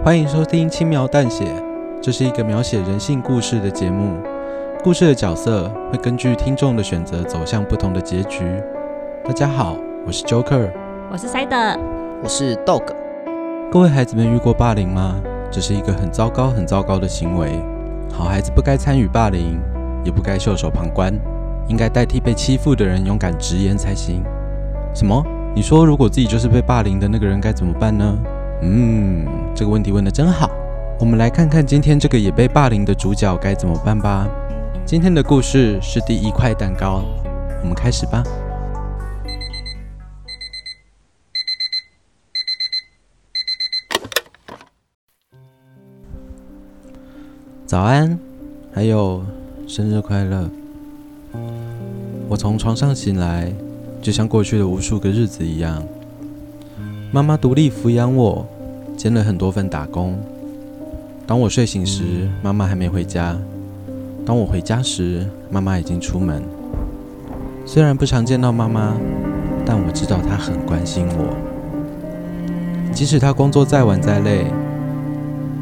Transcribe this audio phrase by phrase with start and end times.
[0.00, 1.44] 欢迎收听《轻描淡写》，
[2.00, 4.16] 这是一个描写人性故事的节目。
[4.82, 8.44] 故事的角色会根据听众的选择走向不同的结局。
[9.24, 9.76] 大家好，
[10.06, 10.70] 我是 Joker，
[11.10, 11.78] 我是 Side，
[12.22, 12.84] 我是 Dog。
[13.72, 15.20] 各位孩子们遇过霸凌吗？
[15.50, 17.60] 这是一个很糟糕、很糟糕的行为。
[18.12, 19.58] 好孩子不该参与霸凌，
[20.04, 21.12] 也不该袖手旁观，
[21.66, 24.22] 应该代替被欺负的人勇敢直言才行。
[24.94, 25.26] 什么？
[25.56, 28.16] 你说如果自己就是被霸凌的那个人该怎么办呢？
[28.60, 30.50] 嗯，这个问题问的真好。
[30.98, 34.28] 我们来看看今天这个也被霸凌的主角该怎么办吧。
[34.84, 37.04] 今天的故事是第一块蛋糕，
[37.62, 38.22] 我们开始吧。
[47.64, 48.18] 早安，
[48.72, 49.24] 还有
[49.68, 50.50] 生日快乐。
[52.28, 53.52] 我从床上醒来，
[54.02, 55.86] 就像过去的无数个日子一样。
[57.10, 58.46] 妈妈独立抚养我，
[58.94, 60.18] 兼了很多份打工。
[61.26, 63.34] 当我睡醒时，妈妈还没回家；
[64.26, 66.42] 当我回家时，妈妈已经出门。
[67.64, 68.94] 虽然不常见到妈妈，
[69.64, 71.34] 但我知道她很关心我。
[72.92, 74.44] 即使她工作再晚再累，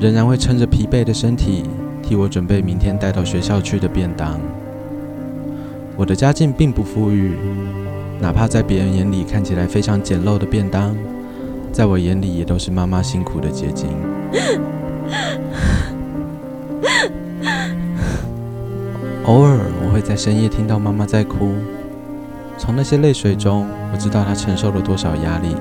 [0.00, 1.62] 仍然会撑着疲惫的身体
[2.02, 4.40] 替我准备明天带到学校去的便当。
[5.96, 7.36] 我的家境并不富裕，
[8.20, 10.92] 哪怕在别人眼里看起来非常简陋的便当。
[11.76, 13.90] 在我眼里，也都是妈妈辛苦的结晶。
[19.26, 21.50] 偶尔，我会在深夜听到妈妈在哭，
[22.56, 25.54] 从那些泪水中，我知道她承受了多少压力。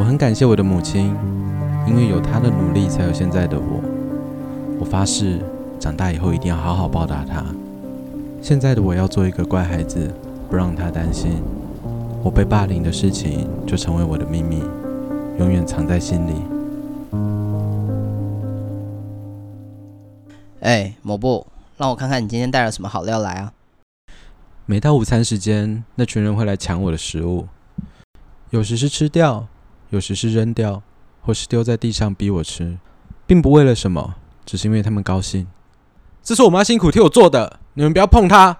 [0.00, 1.14] 我很感谢我的母亲，
[1.86, 3.80] 因为有她的努力，才有现在的我。
[4.80, 5.38] 我发誓，
[5.78, 7.44] 长大以后一定要好好报答她。
[8.42, 10.12] 现在的我要做一个乖孩子，
[10.48, 11.34] 不让她担心。
[12.24, 14.64] 我被霸凌的事情就成为我的秘密，
[15.40, 16.34] 永远藏在心里。
[20.60, 21.46] 哎，某部，
[21.78, 23.54] 让我看看你今天带了什么好料来啊！
[24.66, 27.48] 每到午餐时间，那群人会来抢我的食物，
[28.50, 29.46] 有时是吃掉，
[29.88, 30.82] 有时是扔掉，
[31.22, 32.76] 或是丢在地上逼我吃，
[33.26, 35.46] 并不为了什么，只是因为他们高兴。
[36.22, 38.58] 这是我妈辛苦替我做的，你们不要碰它。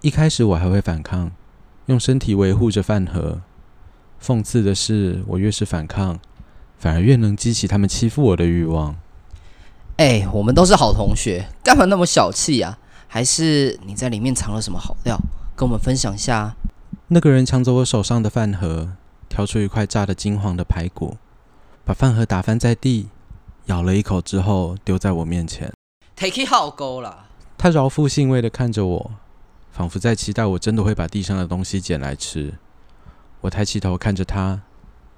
[0.00, 1.30] 一开始我还会反抗。
[1.86, 3.42] 用身体维护着饭盒。
[4.22, 6.18] 讽刺的是，我越是反抗，
[6.78, 8.94] 反而越能激起他们欺负我的欲望。
[9.96, 12.78] 哎，我们都是好同学，干嘛那么小气啊？
[13.08, 15.18] 还是你在里面藏了什么好料，
[15.56, 16.54] 跟我们分享一下？
[17.08, 18.92] 那个人抢走我手上的饭盒，
[19.28, 21.16] 挑出一块炸得金黄的排骨，
[21.84, 23.08] 把饭盒打翻在地，
[23.66, 25.72] 咬了一口之后丢在我面前。
[26.14, 27.26] Take it 好勾了。
[27.58, 29.10] 他饶富兴味地看着我。
[29.72, 32.52] 仿佛在期待我真的会把地上的东西捡来吃。
[33.42, 34.62] 我抬起头看着他，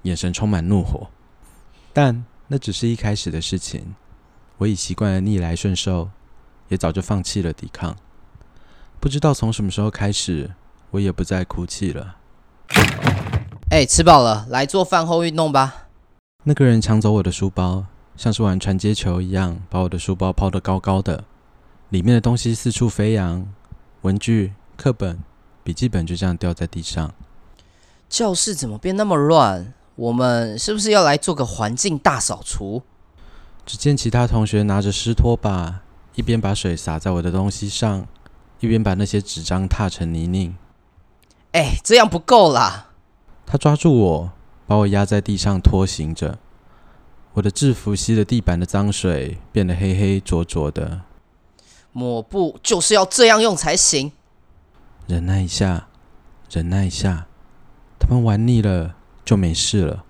[0.03, 1.09] 眼神充满怒火。
[1.93, 3.95] 但那只是一开始的事情。
[4.59, 6.11] 我已习惯了逆来顺受，
[6.69, 7.97] 也早就放弃了抵抗。
[9.01, 10.53] 不知道从什么时候开始，
[10.91, 12.17] 我也不再哭泣了。
[13.71, 15.89] 哎，吃饱了，来做饭后运动吧。
[16.45, 17.87] 那个人抢走我的书包，
[18.17, 21.25] 像是玩传接球一样，把我的书包抛得高高的，
[21.91, 23.47] 里面的东西四处飞扬。
[24.03, 25.19] 文具、课本、
[25.63, 27.13] 笔记本就这样掉在地上。
[28.09, 29.73] 教室怎么变那么乱？
[29.97, 32.83] 我们是不是要来做个环境大扫除？
[33.65, 35.83] 只见其他同学拿着湿拖把，
[36.15, 38.07] 一边把水洒在我的东西上，
[38.61, 40.55] 一边把那些纸张踏成泥泞。
[41.53, 42.89] 哎，这样不够啦！
[43.47, 44.33] 他抓住我，
[44.67, 46.39] 把我压在地上拖行着。
[47.35, 51.03] 我的制服吸了地板的脏水，变得黑黑浊浊的。
[51.93, 54.13] 抹布就是要这样用才行。
[55.07, 55.87] 忍耐一下，
[56.51, 57.27] 忍耐一下，
[57.99, 58.95] 他们玩腻了
[59.25, 60.05] 就没事了。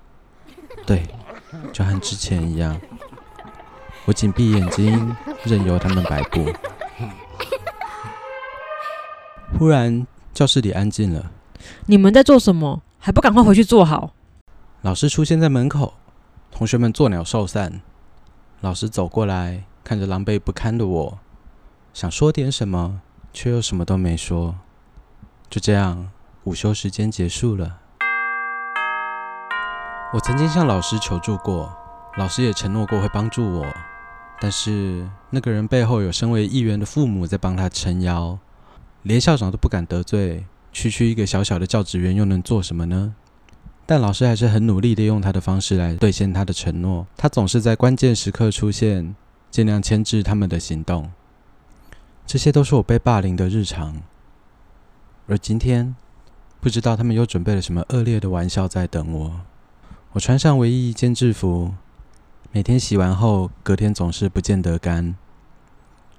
[0.87, 1.07] 对，
[1.73, 2.81] 就和之前一样。
[4.07, 6.45] 我紧闭眼睛，任由他们摆布。
[9.59, 11.31] 忽然，教室里安静了。
[11.87, 12.83] 你们在做什么？
[12.99, 14.13] 还不赶快回去坐好？
[14.83, 15.95] 老师出现在门口，
[16.51, 17.81] 同学们作鸟兽散。
[18.61, 21.19] 老师走过来，看着狼狈不堪的我。
[21.93, 23.01] 想说点什么，
[23.33, 24.57] 却又什么都没说。
[25.49, 26.11] 就这样，
[26.45, 27.79] 午休时间结束了。
[30.13, 31.75] 我曾经向老师求助过，
[32.19, 33.67] 老师也承诺过会帮助我。
[34.43, 38.39] 但是那个人背后有身为议员的父母在帮他撑腰，
[39.03, 43.15] 连校长都不敢得罪，区区一个小小的教职员又能做什么呢？
[43.87, 47.07] 但老师还是很努力地用他的方式来兑现他的承诺。
[47.17, 49.17] 他总是在关键时刻出现，
[49.51, 51.11] 尽量牵制他们的行动。
[52.27, 54.03] 这些都是我被霸凌的日常，
[55.27, 55.95] 而今天，
[56.65, 59.41] 不知道他们又准备了什么恶劣的玩笑在等我。
[60.13, 61.75] 我穿上唯一一件制服，
[62.53, 65.15] 每天洗完后，隔天总是不见得干，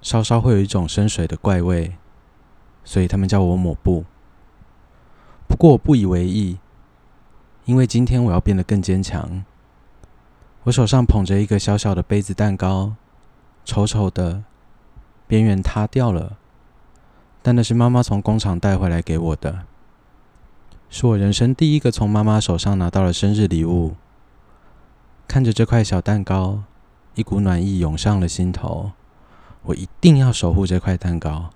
[0.00, 1.96] 稍稍会有一种生水的怪味，
[2.84, 4.04] 所以他们叫我抹布。
[5.48, 6.58] 不过我不以为意，
[7.64, 9.44] 因为今天我要变得更坚强。
[10.62, 12.94] 我手上捧着一个小小的杯子蛋糕，
[13.64, 14.44] 丑丑的，
[15.26, 16.36] 边缘塌掉了，
[17.42, 19.66] 但那是妈妈从工厂带回来给我的，
[20.98, 23.96] 是我人生第一个从妈妈手上拿到了生日礼物。
[25.28, 26.62] 看着这块小蛋糕，
[27.14, 28.92] 一股暖意涌上了心头。
[29.64, 31.50] 我一定要守护这块蛋糕。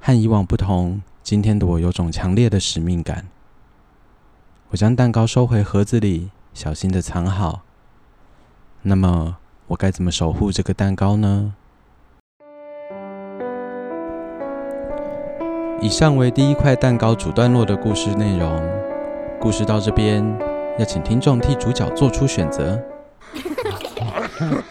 [0.00, 3.28] 和以往不同，今天的我有种强烈的使命感。
[4.70, 7.62] 我将蛋糕收回盒子里，小心的藏好。
[8.82, 9.36] 那么，
[9.68, 11.54] 我该怎么守护这个蛋糕呢？
[15.80, 18.62] 以上为第一块蛋糕主段落的故事内容。
[19.40, 20.24] 故事到这边，
[20.78, 22.80] 要请听众替主角做出选择。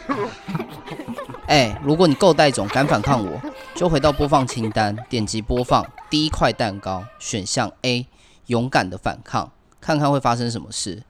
[1.47, 3.39] 哎，如果你够带种，敢反抗我，
[3.75, 8.07] 就回到播放清单，点击播放第一块蛋糕，选项 A，
[8.47, 11.03] 勇敢的反抗，看看会发生什么事。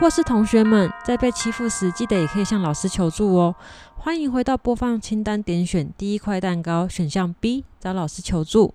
[0.00, 3.54] 或是同学们在被欺负时，记得也可以向老师求助哦。
[3.96, 8.74] 欢迎回到播放清单，点选第一块蛋糕，选项 B，找老师求助。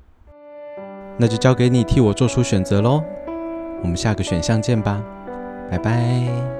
[1.18, 3.04] 那就交给你替我做出选择喽。
[3.84, 5.04] 我们下个选项见吧，
[5.69, 6.56] 拜拜。